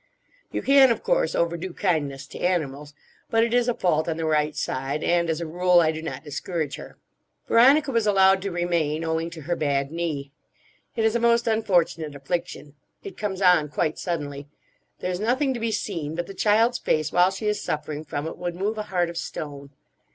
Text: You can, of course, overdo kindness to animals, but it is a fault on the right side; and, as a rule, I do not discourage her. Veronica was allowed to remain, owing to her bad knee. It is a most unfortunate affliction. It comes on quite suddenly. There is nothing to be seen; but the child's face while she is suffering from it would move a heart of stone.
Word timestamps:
You 0.51 0.63
can, 0.63 0.89
of 0.89 1.03
course, 1.03 1.35
overdo 1.35 1.75
kindness 1.75 2.25
to 2.29 2.39
animals, 2.39 2.95
but 3.29 3.43
it 3.43 3.53
is 3.53 3.67
a 3.67 3.75
fault 3.75 4.09
on 4.09 4.17
the 4.17 4.25
right 4.25 4.55
side; 4.55 5.03
and, 5.03 5.29
as 5.29 5.39
a 5.39 5.45
rule, 5.45 5.79
I 5.79 5.91
do 5.91 6.01
not 6.01 6.23
discourage 6.23 6.77
her. 6.77 6.97
Veronica 7.47 7.91
was 7.91 8.07
allowed 8.07 8.41
to 8.41 8.49
remain, 8.51 9.03
owing 9.03 9.29
to 9.29 9.41
her 9.41 9.55
bad 9.55 9.91
knee. 9.91 10.31
It 10.95 11.05
is 11.05 11.15
a 11.15 11.19
most 11.19 11.45
unfortunate 11.45 12.15
affliction. 12.15 12.73
It 13.03 13.15
comes 13.15 13.43
on 13.43 13.69
quite 13.69 13.99
suddenly. 13.99 14.47
There 15.01 15.11
is 15.11 15.19
nothing 15.19 15.53
to 15.53 15.59
be 15.59 15.71
seen; 15.71 16.15
but 16.15 16.25
the 16.25 16.33
child's 16.33 16.79
face 16.79 17.11
while 17.11 17.29
she 17.29 17.45
is 17.45 17.61
suffering 17.61 18.03
from 18.03 18.25
it 18.25 18.39
would 18.39 18.55
move 18.55 18.79
a 18.79 18.83
heart 18.89 19.11
of 19.11 19.17
stone. 19.17 19.69